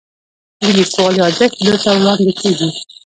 د 0.61 0.63
لیکوال 0.77 1.13
یادښت 1.21 1.53
دلته 1.65 1.89
وړاندې 1.99 2.31
کیږي. 2.41 2.69